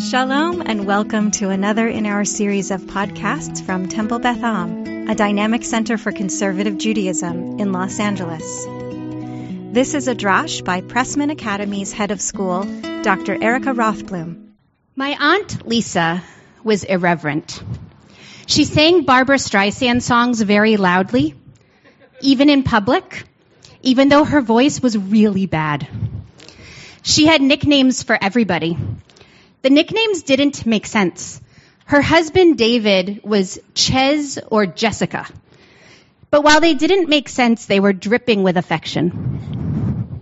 [0.00, 5.14] Shalom and welcome to another in our series of podcasts from Temple Beth Am, a
[5.14, 8.64] dynamic center for conservative Judaism in Los Angeles.
[9.74, 12.62] This is a drash by Pressman Academy's head of school,
[13.02, 13.42] Dr.
[13.42, 14.52] Erica Rothblum.
[14.96, 16.22] My aunt Lisa
[16.64, 17.62] was irreverent.
[18.46, 21.34] She sang Barbra Streisand songs very loudly,
[22.22, 23.24] even in public,
[23.82, 25.86] even though her voice was really bad.
[27.02, 28.78] She had nicknames for everybody.
[29.62, 31.40] The nicknames didn't make sense.
[31.84, 35.26] Her husband David was Ches or Jessica.
[36.30, 40.20] But while they didn't make sense, they were dripping with affection.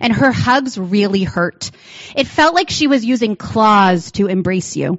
[0.00, 1.70] And her hugs really hurt.
[2.14, 4.98] It felt like she was using claws to embrace you.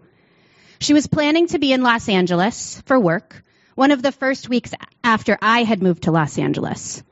[0.80, 3.44] She was planning to be in Los Angeles for work,
[3.76, 4.72] one of the first weeks
[5.04, 7.04] after I had moved to Los Angeles.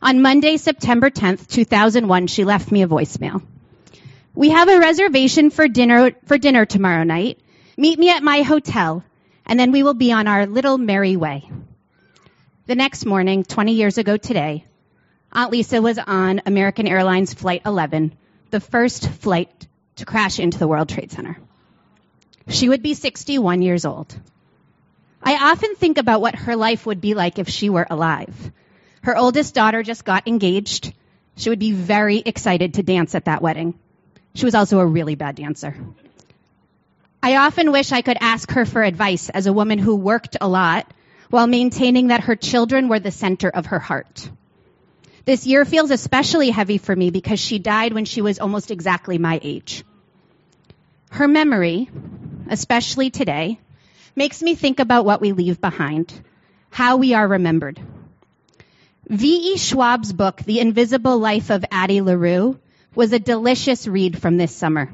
[0.00, 3.42] On Monday, September 10th, 2001, she left me a voicemail.
[4.38, 7.40] We have a reservation for dinner, for dinner tomorrow night.
[7.76, 9.02] Meet me at my hotel,
[9.44, 11.50] and then we will be on our little merry way.
[12.66, 14.64] The next morning, 20 years ago today,
[15.32, 18.16] Aunt Lisa was on American Airlines Flight 11,
[18.50, 21.36] the first flight to crash into the World Trade Center.
[22.46, 24.14] She would be 61 years old.
[25.20, 28.52] I often think about what her life would be like if she were alive.
[29.02, 30.94] Her oldest daughter just got engaged.
[31.34, 33.74] She would be very excited to dance at that wedding.
[34.34, 35.74] She was also a really bad dancer.
[37.22, 40.48] I often wish I could ask her for advice as a woman who worked a
[40.48, 40.92] lot
[41.30, 44.30] while maintaining that her children were the center of her heart.
[45.24, 49.18] This year feels especially heavy for me because she died when she was almost exactly
[49.18, 49.84] my age.
[51.10, 51.90] Her memory,
[52.48, 53.58] especially today,
[54.14, 56.12] makes me think about what we leave behind,
[56.70, 57.80] how we are remembered.
[59.08, 59.56] V.E.
[59.56, 62.58] Schwab's book, The Invisible Life of Addie LaRue,
[62.98, 64.90] was a delicious read from this summer.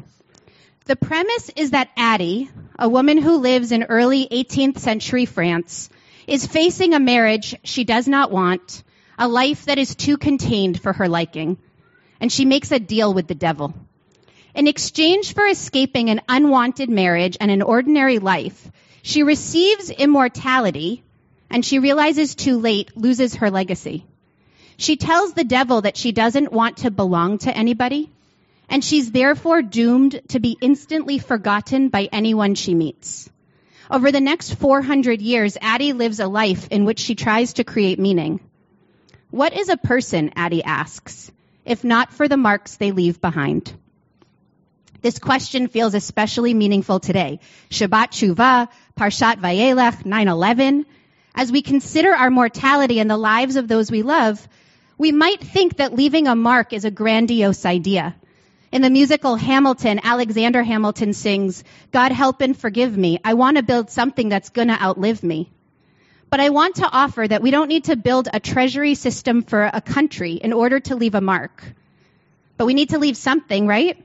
[0.85, 5.89] The premise is that Addie, a woman who lives in early 18th century France,
[6.27, 8.85] is facing a marriage she does not want,
[9.19, 11.57] a life that is too contained for her liking,
[12.21, 13.73] and she makes a deal with the devil.
[14.55, 18.71] In exchange for escaping an unwanted marriage and an ordinary life,
[19.01, 21.03] she receives immortality
[21.49, 24.05] and she realizes too late, loses her legacy.
[24.77, 28.11] She tells the devil that she doesn't want to belong to anybody,
[28.69, 33.31] and she's therefore doomed to be instantly forgotten by anyone she meets.
[33.91, 37.99] Over the next 400 years, Addie lives a life in which she tries to create
[37.99, 38.41] meaning.
[39.31, 41.31] What is a person, Addie asks,
[41.65, 43.73] if not for the marks they leave behind?
[45.03, 47.41] This question feels especially meaningful today.
[47.69, 48.69] Shabbat Shuvah,
[48.99, 50.87] Parshat Vayelech, 9-11.
[51.35, 54.49] As we consider our mortality and the lives of those we love,
[54.99, 58.15] we might think that leaving a mark is a grandiose idea.
[58.71, 61.63] In the musical Hamilton, Alexander Hamilton sings,
[61.93, 63.21] God help and forgive me.
[63.25, 65.51] I want to build something that's going to outlive me.
[66.29, 69.71] But I want to offer that we don't need to build a treasury system for
[69.73, 71.63] a country in order to leave a mark.
[72.57, 74.03] But we need to leave something, right?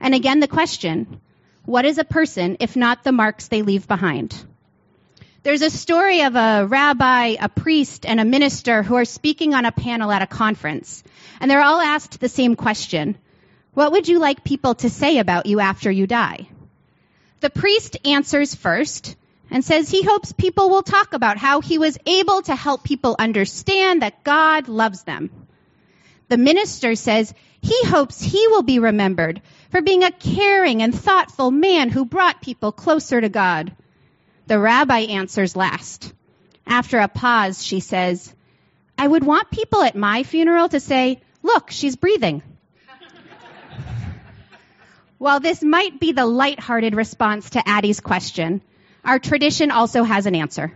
[0.00, 1.20] And again, the question,
[1.64, 4.36] what is a person if not the marks they leave behind?
[5.46, 9.64] There's a story of a rabbi, a priest, and a minister who are speaking on
[9.64, 11.04] a panel at a conference.
[11.38, 13.16] And they're all asked the same question.
[13.72, 16.48] What would you like people to say about you after you die?
[17.38, 19.14] The priest answers first
[19.48, 23.14] and says he hopes people will talk about how he was able to help people
[23.16, 25.30] understand that God loves them.
[26.28, 29.40] The minister says he hopes he will be remembered
[29.70, 33.76] for being a caring and thoughtful man who brought people closer to God.
[34.46, 36.12] The rabbi answers last.
[36.66, 38.32] After a pause, she says,
[38.98, 42.42] I would want people at my funeral to say, look, she's breathing.
[45.18, 48.60] While this might be the light-hearted response to Addie's question,
[49.04, 50.72] our tradition also has an answer.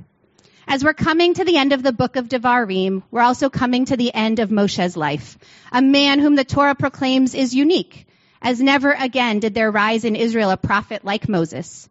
[0.67, 3.97] As we're coming to the end of the book of Devarim, we're also coming to
[3.97, 5.37] the end of Moshe's life,
[5.71, 8.07] a man whom the Torah proclaims is unique,
[8.41, 11.90] as never again did there rise in Israel a prophet like Moses.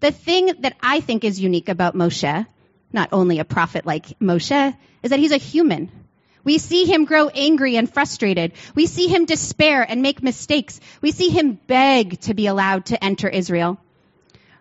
[0.00, 2.46] The thing that I think is unique about Moshe,
[2.92, 5.90] not only a prophet like Moshe, is that he's a human.
[6.44, 8.52] We see him grow angry and frustrated.
[8.74, 10.80] We see him despair and make mistakes.
[11.02, 13.78] We see him beg to be allowed to enter Israel.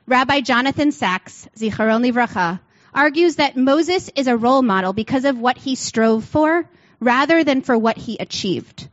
[0.08, 2.60] Rabbi Jonathan Sacks, Zichrono Livracha,
[2.94, 6.68] argues that Moses is a role model because of what he strove for
[7.00, 8.88] rather than for what he achieved.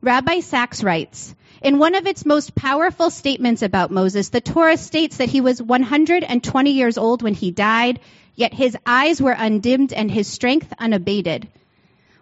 [0.00, 5.16] Rabbi Sacks writes, in one of its most powerful statements about Moses, the Torah states
[5.18, 8.00] that he was 120 years old when he died,
[8.34, 11.48] yet his eyes were undimmed and his strength unabated.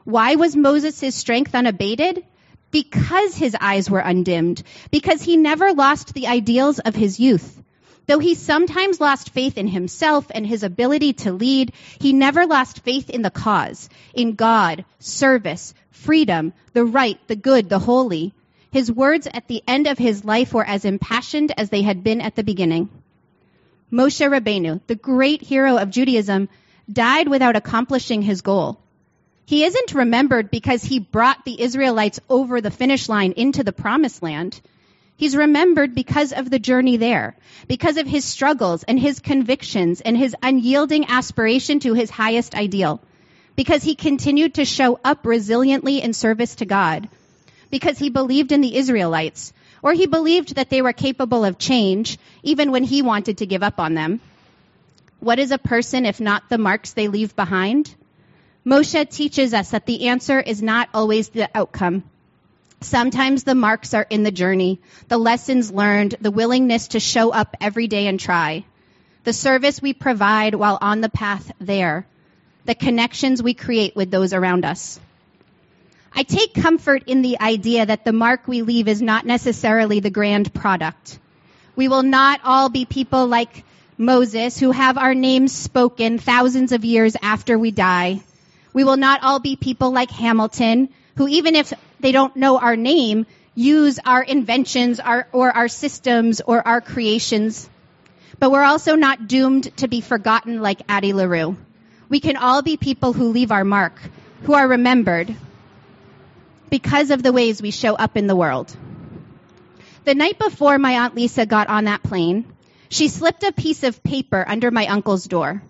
[0.05, 2.25] Why was Moses' strength unabated?
[2.71, 7.62] because his eyes were undimmed, because he never lost the ideals of his youth.
[8.06, 12.81] Though he sometimes lost faith in himself and his ability to lead, he never lost
[12.81, 18.35] faith in the cause, in God, service, freedom, the right, the good, the holy.
[18.76, 22.20] His words at the end of his life were as impassioned as they had been
[22.20, 22.90] at the beginning.
[23.90, 26.50] Moshe Rabbeinu, the great hero of Judaism,
[26.93, 28.78] died without accomplishing his goal.
[29.46, 34.23] He isn't remembered because he brought the Israelites over the finish line into the promised
[34.23, 34.61] land.
[35.17, 37.34] He's remembered because of the journey there,
[37.69, 43.00] because of his struggles and his convictions and his unyielding aspiration to his highest ideal,
[43.56, 47.08] because he continued to show up resiliently in service to God,
[47.71, 49.53] because he believed in the Israelites,
[49.83, 53.63] or he believed that they were capable of change even when he wanted to give
[53.63, 54.21] up on them.
[55.21, 57.95] What is a person if not the marks they leave behind?
[58.65, 62.03] Moshe teaches us that the answer is not always the outcome.
[62.81, 67.57] Sometimes the marks are in the journey, the lessons learned, the willingness to show up
[67.61, 68.65] every day and try,
[69.25, 72.07] the service we provide while on the path there,
[72.65, 75.01] the connections we create with those around us.
[76.19, 80.09] I take comfort in the idea that the mark we leave is not necessarily the
[80.09, 81.19] grand product.
[81.77, 83.65] We will not all be people like
[83.99, 88.23] Moses who have our names spoken thousands of years after we die.
[88.73, 91.71] We will not all be people like Hamilton who even if
[92.01, 97.69] they don't know our name, use our inventions our, or our systems or our creations.
[98.39, 101.59] But we're also not doomed to be forgotten like Addie LaRue.
[102.09, 104.01] We can all be people who leave our mark,
[104.45, 105.37] who are remembered
[106.71, 108.75] because of the ways we show up in the world.
[110.05, 112.45] The night before my Aunt Lisa got on that plane,
[112.89, 115.63] she slipped a piece of paper under my uncle's door.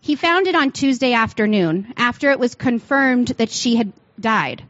[0.00, 4.62] He found it on Tuesday afternoon after it was confirmed that she had died.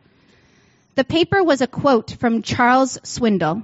[0.94, 3.62] The paper was a quote from Charles Swindoll.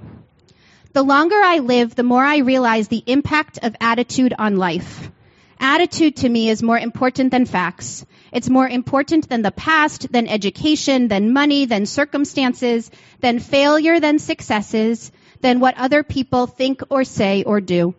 [0.93, 5.11] The longer I live, the more I realize the impact of attitude on life.
[5.59, 8.05] Attitude to me is more important than facts.
[8.31, 12.91] It's more important than the past, than education, than money, than circumstances,
[13.21, 15.11] than failure, than successes,
[15.41, 17.95] than what other people think or say or do.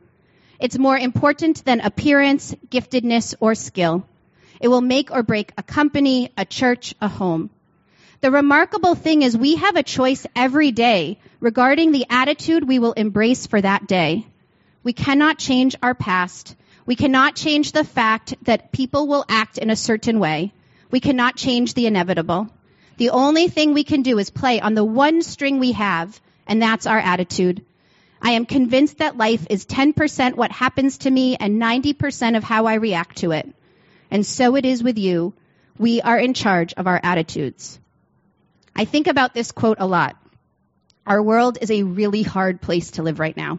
[0.60, 4.06] It's more important than appearance, giftedness, or skill.
[4.60, 7.50] It will make or break a company, a church, a home.
[8.20, 12.92] The remarkable thing is we have a choice every day regarding the attitude we will
[12.92, 14.26] embrace for that day.
[14.82, 16.56] We cannot change our past.
[16.86, 20.52] We cannot change the fact that people will act in a certain way.
[20.90, 22.48] We cannot change the inevitable.
[22.96, 26.62] The only thing we can do is play on the one string we have, and
[26.62, 27.64] that's our attitude.
[28.22, 32.66] I am convinced that life is 10% what happens to me and 90% of how
[32.66, 33.52] I react to it.
[34.10, 35.34] And so it is with you.
[35.78, 37.78] We are in charge of our attitudes.
[38.74, 40.16] I think about this quote a lot.
[41.06, 43.58] Our world is a really hard place to live right now.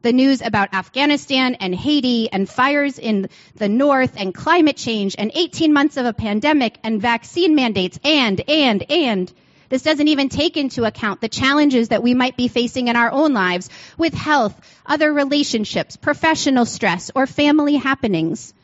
[0.00, 5.32] The news about Afghanistan and Haiti and fires in the north and climate change and
[5.34, 9.32] 18 months of a pandemic and vaccine mandates and, and, and.
[9.68, 13.10] This doesn't even take into account the challenges that we might be facing in our
[13.10, 13.68] own lives
[13.98, 14.54] with health,
[14.86, 18.54] other relationships, professional stress, or family happenings.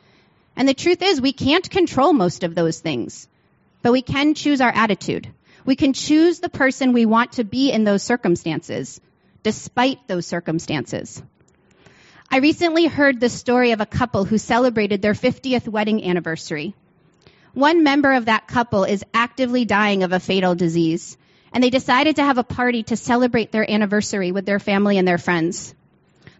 [0.56, 3.28] And the truth is we can't control most of those things,
[3.82, 5.28] but we can choose our attitude.
[5.66, 9.00] We can choose the person we want to be in those circumstances,
[9.44, 11.22] despite those circumstances.
[12.28, 16.74] I recently heard the story of a couple who celebrated their 50th wedding anniversary.
[17.52, 21.16] One member of that couple is actively dying of a fatal disease,
[21.52, 25.06] and they decided to have a party to celebrate their anniversary with their family and
[25.06, 25.74] their friends.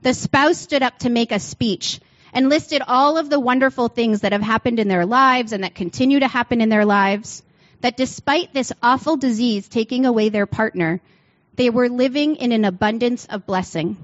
[0.02, 2.00] The spouse stood up to make a speech
[2.32, 5.74] and listed all of the wonderful things that have happened in their lives and that
[5.74, 7.42] continue to happen in their lives
[7.82, 11.00] that despite this awful disease taking away their partner,
[11.56, 13.96] they were living in an abundance of blessing.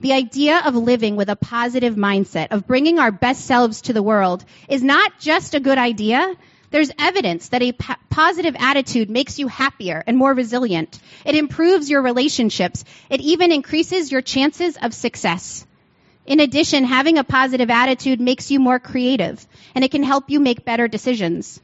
[0.00, 4.02] The idea of living with a positive mindset, of bringing our best selves to the
[4.02, 6.34] world, is not just a good idea.
[6.70, 7.72] There's evidence that a
[8.08, 10.98] positive attitude makes you happier and more resilient.
[11.26, 12.84] It improves your relationships.
[13.10, 15.66] It even increases your chances of success.
[16.26, 20.40] In addition, having a positive attitude makes you more creative, and it can help you
[20.40, 21.60] make better decisions.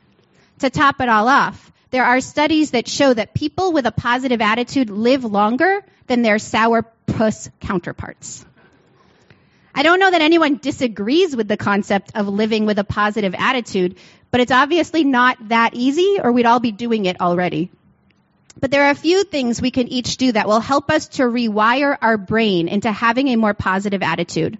[0.59, 4.41] To top it all off, there are studies that show that people with a positive
[4.41, 8.45] attitude live longer than their sourpuss counterparts.
[9.75, 13.97] I don't know that anyone disagrees with the concept of living with a positive attitude,
[14.31, 17.71] but it's obviously not that easy or we'd all be doing it already.
[18.59, 21.25] But there are a few things we can each do that will help us to
[21.25, 24.59] rewire our brain into having a more positive attitude.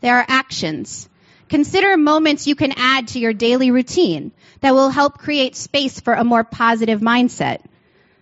[0.00, 1.08] There are actions.
[1.50, 4.30] Consider moments you can add to your daily routine
[4.60, 7.58] that will help create space for a more positive mindset.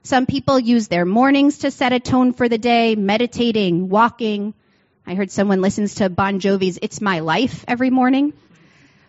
[0.02, 4.54] Some people use their mornings to set a tone for the day, meditating, walking.
[5.06, 8.32] I heard someone listens to Bon Jovi's It's My Life every morning.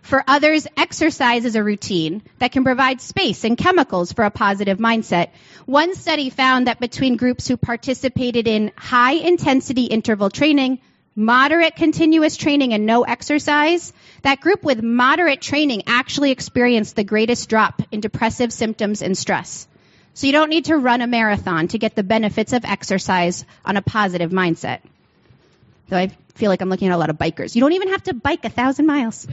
[0.02, 4.80] For others, exercise is a routine that can provide space and chemicals for a positive
[4.80, 5.30] mindset.
[5.66, 10.80] One study found that between groups who participated in high intensity interval training,
[11.20, 13.92] moderate continuous training, and no exercise,
[14.24, 19.68] that group with moderate training actually experienced the greatest drop in depressive symptoms and stress.
[20.14, 23.76] So you don't need to run a marathon to get the benefits of exercise on
[23.76, 24.80] a positive mindset.
[25.90, 27.54] Though I feel like I'm looking at a lot of bikers.
[27.54, 29.28] You don't even have to bike a thousand miles.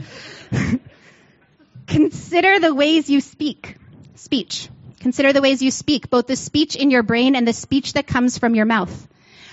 [1.87, 3.77] Consider the ways you speak.
[4.15, 4.67] Speech.
[4.99, 8.07] Consider the ways you speak, both the speech in your brain and the speech that
[8.07, 9.07] comes from your mouth.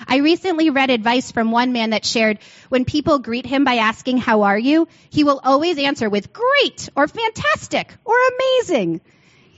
[0.06, 4.18] I recently read advice from one man that shared when people greet him by asking,
[4.18, 4.88] How are you?
[5.10, 9.00] he will always answer with great or fantastic or amazing.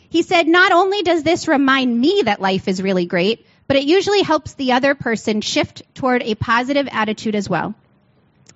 [0.09, 3.85] He said, Not only does this remind me that life is really great, but it
[3.85, 7.75] usually helps the other person shift toward a positive attitude as well.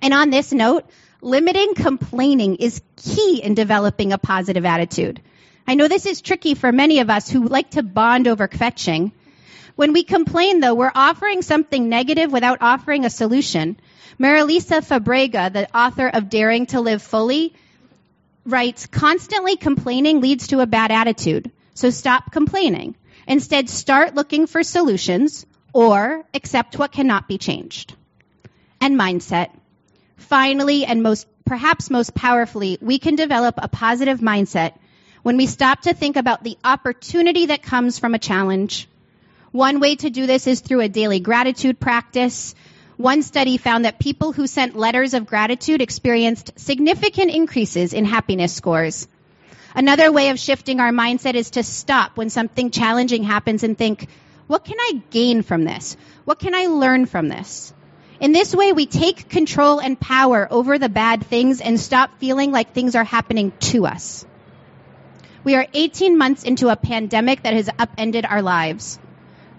[0.03, 0.89] And on this note,
[1.21, 5.21] limiting complaining is key in developing a positive attitude.
[5.67, 9.13] I know this is tricky for many of us who like to bond over kvetching.
[9.81, 13.81] When we complain, though, we're offering something negative without offering a solution.
[14.19, 17.55] Marelisa Fabrega, the author of Daring to Live Fully,
[18.45, 21.51] writes, constantly complaining leads to a bad attitude.
[21.73, 22.95] So stop complaining.
[23.27, 27.95] Instead, start looking for solutions or accept what cannot be changed.
[28.83, 29.49] And mindset.
[30.19, 34.75] Finally, and most, perhaps most powerfully, we can develop a positive mindset
[35.23, 38.87] when we stop to think about the opportunity that comes from a challenge.
[39.53, 42.55] One way to do this is through a daily gratitude practice.
[42.97, 48.53] One study found that people who sent letters of gratitude experienced significant increases in happiness
[48.53, 49.09] scores.
[49.75, 54.07] Another way of shifting our mindset is to stop when something challenging happens and think,
[54.47, 55.97] what can I gain from this?
[56.25, 57.75] What can I learn from this?
[58.21, 62.53] In this way, we take control and power over the bad things and stop feeling
[62.53, 64.25] like things are happening to us.
[65.43, 69.01] We are 18 months into a pandemic that has upended our lives.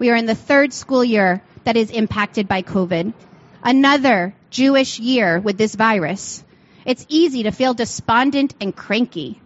[0.02, 3.12] We are in the third school year that is impacted by COVID.
[3.62, 6.42] Another Jewish year with this virus.
[6.84, 9.40] It's easy to feel despondent and cranky.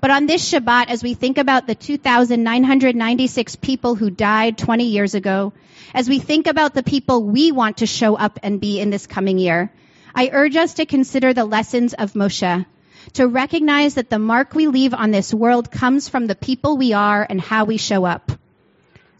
[0.00, 5.14] But on this Shabbat, as we think about the 2,996 people who died 20 years
[5.14, 5.52] ago,
[5.92, 9.06] as we think about the people we want to show up and be in this
[9.06, 9.70] coming year,
[10.14, 12.64] I urge us to consider the lessons of Moshe,
[13.12, 16.94] to recognize that the mark we leave on this world comes from the people we
[16.94, 18.39] are and how we show up.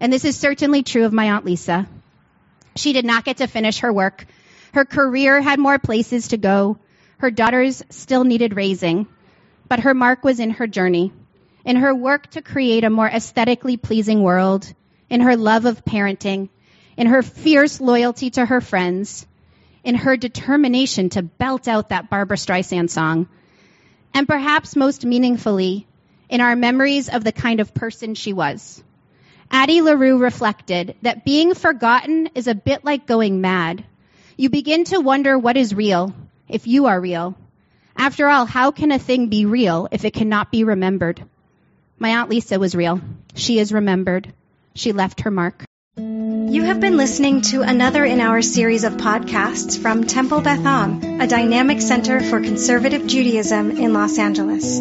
[0.00, 1.86] And this is certainly true of my Aunt Lisa.
[2.74, 4.26] She did not get to finish her work.
[4.72, 6.78] Her career had more places to go.
[7.18, 9.06] Her daughters still needed raising
[9.70, 11.12] but her mark was in her journey,
[11.64, 14.70] in her work to create a more aesthetically pleasing world,
[15.08, 16.48] in her love of parenting,
[16.96, 19.24] in her fierce loyalty to her friends,
[19.84, 23.28] in her determination to belt out that Barbra Streisand song,
[24.12, 25.86] and perhaps most meaningfully,
[26.28, 28.82] in our memories of the kind of person she was.
[29.50, 33.84] Addie LaRue reflected that being forgotten is a bit like going mad.
[34.36, 36.14] You begin to wonder what is real,
[36.48, 37.36] if you are real,
[38.00, 41.22] after all, how can a thing be real if it cannot be remembered?
[41.98, 42.98] My Aunt Lisa was real.
[43.34, 44.32] She is remembered.
[44.74, 45.64] She left her mark.
[45.98, 51.20] You have been listening to another in our series of podcasts from Temple Beth Am,
[51.20, 54.80] a dynamic center for conservative Judaism in Los Angeles.